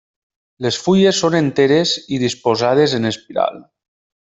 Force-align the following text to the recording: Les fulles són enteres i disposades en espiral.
Les 0.65 0.79
fulles 0.85 1.19
són 1.25 1.37
enteres 1.41 1.93
i 2.17 2.21
disposades 2.27 2.99
en 3.03 3.15
espiral. 3.15 3.65